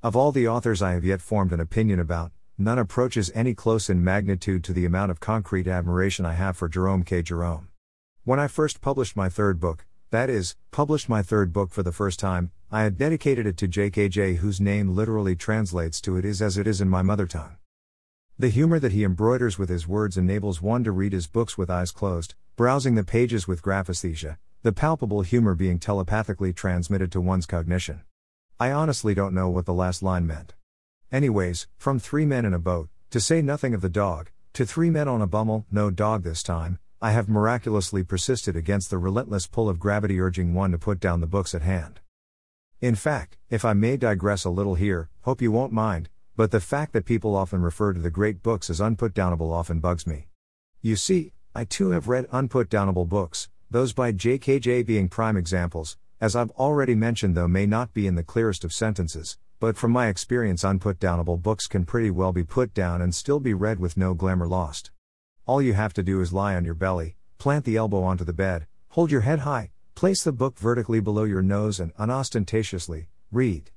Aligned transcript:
Of 0.00 0.14
all 0.14 0.30
the 0.30 0.46
authors 0.46 0.80
I 0.80 0.92
have 0.92 1.04
yet 1.04 1.20
formed 1.20 1.52
an 1.52 1.58
opinion 1.58 1.98
about, 1.98 2.30
none 2.56 2.78
approaches 2.78 3.32
any 3.34 3.52
close 3.52 3.90
in 3.90 4.04
magnitude 4.04 4.62
to 4.64 4.72
the 4.72 4.84
amount 4.84 5.10
of 5.10 5.18
concrete 5.18 5.66
admiration 5.66 6.24
I 6.24 6.34
have 6.34 6.56
for 6.56 6.68
Jerome 6.68 7.02
K. 7.02 7.20
Jerome. 7.20 7.66
When 8.22 8.38
I 8.38 8.46
first 8.46 8.80
published 8.80 9.16
my 9.16 9.28
third 9.28 9.58
book, 9.58 9.86
that 10.10 10.30
is, 10.30 10.54
published 10.70 11.08
my 11.08 11.20
third 11.20 11.52
book 11.52 11.72
for 11.72 11.82
the 11.82 11.90
first 11.90 12.20
time, 12.20 12.52
I 12.70 12.84
had 12.84 12.96
dedicated 12.96 13.44
it 13.44 13.56
to 13.56 13.66
JKJ, 13.66 14.36
whose 14.36 14.60
name 14.60 14.94
literally 14.94 15.34
translates 15.34 16.00
to 16.02 16.16
It 16.16 16.24
is 16.24 16.40
as 16.40 16.56
it 16.56 16.68
is 16.68 16.80
in 16.80 16.88
my 16.88 17.02
mother 17.02 17.26
tongue. 17.26 17.56
The 18.38 18.50
humor 18.50 18.78
that 18.78 18.92
he 18.92 19.02
embroiders 19.02 19.58
with 19.58 19.68
his 19.68 19.88
words 19.88 20.16
enables 20.16 20.62
one 20.62 20.84
to 20.84 20.92
read 20.92 21.12
his 21.12 21.26
books 21.26 21.58
with 21.58 21.70
eyes 21.70 21.90
closed, 21.90 22.36
browsing 22.54 22.94
the 22.94 23.02
pages 23.02 23.48
with 23.48 23.62
graphesthesia, 23.62 24.38
the 24.62 24.72
palpable 24.72 25.22
humor 25.22 25.56
being 25.56 25.80
telepathically 25.80 26.52
transmitted 26.52 27.10
to 27.10 27.20
one's 27.20 27.46
cognition. 27.46 28.02
I 28.60 28.72
honestly 28.72 29.14
don't 29.14 29.34
know 29.34 29.48
what 29.48 29.66
the 29.66 29.72
last 29.72 30.02
line 30.02 30.26
meant. 30.26 30.54
Anyways, 31.12 31.68
from 31.76 32.00
three 32.00 32.26
men 32.26 32.44
in 32.44 32.52
a 32.52 32.58
boat, 32.58 32.88
to 33.10 33.20
say 33.20 33.40
nothing 33.40 33.72
of 33.72 33.82
the 33.82 33.88
dog, 33.88 34.30
to 34.54 34.66
three 34.66 34.90
men 34.90 35.06
on 35.06 35.22
a 35.22 35.28
bummel, 35.28 35.64
no 35.70 35.92
dog 35.92 36.24
this 36.24 36.42
time, 36.42 36.80
I 37.00 37.12
have 37.12 37.28
miraculously 37.28 38.02
persisted 38.02 38.56
against 38.56 38.90
the 38.90 38.98
relentless 38.98 39.46
pull 39.46 39.68
of 39.68 39.78
gravity 39.78 40.20
urging 40.20 40.54
one 40.54 40.72
to 40.72 40.78
put 40.78 40.98
down 40.98 41.20
the 41.20 41.28
books 41.28 41.54
at 41.54 41.62
hand. 41.62 42.00
In 42.80 42.96
fact, 42.96 43.36
if 43.48 43.64
I 43.64 43.74
may 43.74 43.96
digress 43.96 44.44
a 44.44 44.50
little 44.50 44.74
here, 44.74 45.08
hope 45.20 45.40
you 45.40 45.52
won't 45.52 45.72
mind, 45.72 46.08
but 46.34 46.50
the 46.50 46.58
fact 46.58 46.92
that 46.94 47.04
people 47.04 47.36
often 47.36 47.62
refer 47.62 47.92
to 47.92 48.00
the 48.00 48.10
great 48.10 48.42
books 48.42 48.68
as 48.68 48.80
unputdownable 48.80 49.52
often 49.52 49.78
bugs 49.78 50.04
me. 50.04 50.26
You 50.82 50.96
see, 50.96 51.32
I 51.54 51.62
too 51.62 51.90
have 51.90 52.08
read 52.08 52.28
unputdownable 52.30 53.08
books, 53.08 53.50
those 53.70 53.92
by 53.92 54.10
JKJ 54.10 54.84
being 54.84 55.08
prime 55.08 55.36
examples, 55.36 55.96
as 56.20 56.34
I've 56.34 56.50
already 56.52 56.94
mentioned, 56.94 57.36
though 57.36 57.46
may 57.46 57.64
not 57.64 57.94
be 57.94 58.06
in 58.06 58.16
the 58.16 58.24
clearest 58.24 58.64
of 58.64 58.72
sentences, 58.72 59.38
but 59.60 59.76
from 59.76 59.92
my 59.92 60.08
experience, 60.08 60.62
unputdownable 60.62 61.40
books 61.40 61.66
can 61.66 61.84
pretty 61.84 62.10
well 62.10 62.32
be 62.32 62.44
put 62.44 62.74
down 62.74 63.00
and 63.00 63.14
still 63.14 63.40
be 63.40 63.54
read 63.54 63.78
with 63.78 63.96
no 63.96 64.14
glamour 64.14 64.48
lost. 64.48 64.90
All 65.46 65.62
you 65.62 65.74
have 65.74 65.92
to 65.94 66.02
do 66.02 66.20
is 66.20 66.32
lie 66.32 66.54
on 66.56 66.64
your 66.64 66.74
belly, 66.74 67.16
plant 67.38 67.64
the 67.64 67.76
elbow 67.76 68.02
onto 68.02 68.24
the 68.24 68.32
bed, 68.32 68.66
hold 68.90 69.10
your 69.10 69.22
head 69.22 69.40
high, 69.40 69.70
place 69.94 70.22
the 70.22 70.32
book 70.32 70.58
vertically 70.58 71.00
below 71.00 71.24
your 71.24 71.42
nose, 71.42 71.80
and 71.80 71.92
unostentatiously 71.96 73.08
read. 73.30 73.70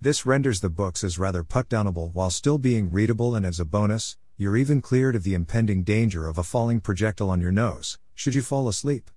This 0.00 0.24
renders 0.24 0.60
the 0.60 0.70
books 0.70 1.04
as 1.04 1.18
rather 1.18 1.44
putdownable 1.44 2.14
while 2.14 2.30
still 2.30 2.58
being 2.58 2.90
readable, 2.90 3.34
and 3.34 3.44
as 3.44 3.60
a 3.60 3.64
bonus, 3.64 4.16
you're 4.36 4.56
even 4.56 4.80
cleared 4.80 5.14
of 5.14 5.24
the 5.24 5.34
impending 5.34 5.82
danger 5.82 6.26
of 6.26 6.38
a 6.38 6.42
falling 6.42 6.80
projectile 6.80 7.30
on 7.30 7.40
your 7.40 7.52
nose, 7.52 7.98
should 8.14 8.34
you 8.34 8.42
fall 8.42 8.68
asleep. 8.68 9.10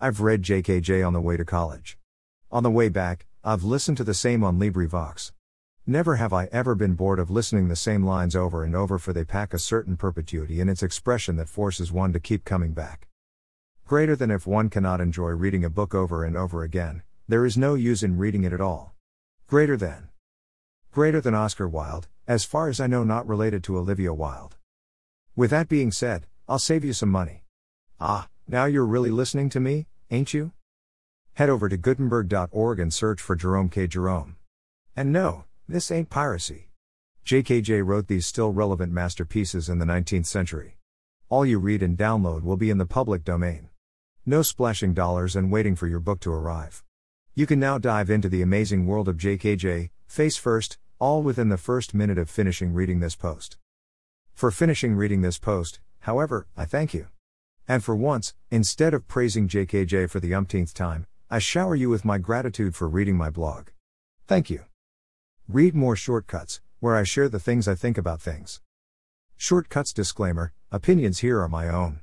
I've 0.00 0.20
read 0.20 0.42
JKJ 0.42 1.04
on 1.04 1.12
the 1.12 1.20
way 1.20 1.36
to 1.36 1.44
college. 1.44 1.98
On 2.52 2.62
the 2.62 2.70
way 2.70 2.88
back, 2.88 3.26
I've 3.42 3.64
listened 3.64 3.96
to 3.96 4.04
the 4.04 4.14
same 4.14 4.44
on 4.44 4.56
LibriVox. 4.56 5.32
Never 5.88 6.14
have 6.14 6.32
I 6.32 6.44
ever 6.52 6.76
been 6.76 6.94
bored 6.94 7.18
of 7.18 7.30
listening 7.30 7.66
the 7.66 7.74
same 7.74 8.04
lines 8.04 8.36
over 8.36 8.62
and 8.62 8.76
over, 8.76 9.00
for 9.00 9.12
they 9.12 9.24
pack 9.24 9.52
a 9.52 9.58
certain 9.58 9.96
perpetuity 9.96 10.60
in 10.60 10.68
its 10.68 10.84
expression 10.84 11.34
that 11.36 11.48
forces 11.48 11.90
one 11.90 12.12
to 12.12 12.20
keep 12.20 12.44
coming 12.44 12.74
back. 12.74 13.08
Greater 13.88 14.14
than 14.14 14.30
if 14.30 14.46
one 14.46 14.70
cannot 14.70 15.00
enjoy 15.00 15.30
reading 15.30 15.64
a 15.64 15.70
book 15.70 15.96
over 15.96 16.24
and 16.24 16.36
over 16.36 16.62
again, 16.62 17.02
there 17.26 17.44
is 17.44 17.58
no 17.58 17.74
use 17.74 18.04
in 18.04 18.18
reading 18.18 18.44
it 18.44 18.52
at 18.52 18.60
all. 18.60 18.94
Greater 19.48 19.76
than. 19.76 20.10
Greater 20.92 21.20
than 21.20 21.34
Oscar 21.34 21.66
Wilde, 21.66 22.06
as 22.28 22.44
far 22.44 22.68
as 22.68 22.78
I 22.78 22.86
know, 22.86 23.02
not 23.02 23.26
related 23.26 23.64
to 23.64 23.76
Olivia 23.76 24.14
Wilde. 24.14 24.54
With 25.34 25.50
that 25.50 25.68
being 25.68 25.90
said, 25.90 26.26
I'll 26.48 26.60
save 26.60 26.84
you 26.84 26.92
some 26.92 27.08
money. 27.08 27.42
Ah, 27.98 28.28
now 28.50 28.64
you're 28.64 28.86
really 28.86 29.10
listening 29.10 29.50
to 29.50 29.60
me, 29.60 29.86
ain't 30.10 30.32
you? 30.32 30.52
Head 31.34 31.50
over 31.50 31.68
to 31.68 31.76
Gutenberg.org 31.76 32.80
and 32.80 32.92
search 32.92 33.20
for 33.20 33.36
Jerome 33.36 33.68
K. 33.68 33.86
Jerome. 33.86 34.36
And 34.96 35.12
no, 35.12 35.44
this 35.68 35.90
ain't 35.90 36.08
piracy. 36.08 36.70
JKJ 37.26 37.84
wrote 37.84 38.08
these 38.08 38.26
still 38.26 38.52
relevant 38.52 38.90
masterpieces 38.90 39.68
in 39.68 39.78
the 39.78 39.84
19th 39.84 40.24
century. 40.24 40.78
All 41.28 41.44
you 41.44 41.58
read 41.58 41.82
and 41.82 41.96
download 41.96 42.42
will 42.42 42.56
be 42.56 42.70
in 42.70 42.78
the 42.78 42.86
public 42.86 43.22
domain. 43.22 43.68
No 44.24 44.40
splashing 44.40 44.94
dollars 44.94 45.36
and 45.36 45.52
waiting 45.52 45.76
for 45.76 45.86
your 45.86 46.00
book 46.00 46.20
to 46.20 46.32
arrive. 46.32 46.82
You 47.34 47.46
can 47.46 47.60
now 47.60 47.76
dive 47.76 48.08
into 48.08 48.30
the 48.30 48.40
amazing 48.40 48.86
world 48.86 49.08
of 49.08 49.18
JKJ, 49.18 49.90
face 50.06 50.38
first, 50.38 50.78
all 50.98 51.22
within 51.22 51.50
the 51.50 51.58
first 51.58 51.92
minute 51.92 52.16
of 52.16 52.30
finishing 52.30 52.72
reading 52.72 53.00
this 53.00 53.14
post. 53.14 53.58
For 54.32 54.50
finishing 54.50 54.96
reading 54.96 55.20
this 55.20 55.38
post, 55.38 55.80
however, 56.00 56.46
I 56.56 56.64
thank 56.64 56.94
you. 56.94 57.08
And 57.68 57.84
for 57.84 57.94
once, 57.94 58.34
instead 58.50 58.94
of 58.94 59.06
praising 59.06 59.46
JKJ 59.46 60.08
for 60.08 60.20
the 60.20 60.34
umpteenth 60.34 60.72
time, 60.72 61.06
I 61.28 61.38
shower 61.38 61.74
you 61.74 61.90
with 61.90 62.02
my 62.02 62.16
gratitude 62.16 62.74
for 62.74 62.88
reading 62.88 63.14
my 63.14 63.28
blog. 63.28 63.68
Thank 64.26 64.48
you. 64.48 64.64
Read 65.46 65.74
more 65.74 65.94
shortcuts, 65.94 66.62
where 66.80 66.96
I 66.96 67.02
share 67.02 67.28
the 67.28 67.38
things 67.38 67.68
I 67.68 67.74
think 67.74 67.98
about 67.98 68.22
things. 68.22 68.62
Shortcuts 69.36 69.92
disclaimer 69.92 70.54
opinions 70.72 71.18
here 71.18 71.40
are 71.42 71.48
my 71.48 71.68
own. 71.68 72.00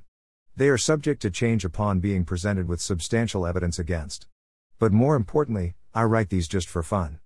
They 0.56 0.70
are 0.70 0.78
subject 0.78 1.22
to 1.24 1.31
change 1.31 1.66
upon 1.66 2.00
being 2.00 2.26
presented 2.26 2.68
with 2.68 2.80
substantial 2.80 3.47
evidence 3.47 3.80
against. 3.80 4.28
But 4.78 4.94
more 4.94 5.16
importantly, 5.16 5.74
I 5.96 6.03
write 6.03 6.30
these 6.30 6.47
just 6.47 6.70
for 6.70 6.84
fun. 6.84 7.20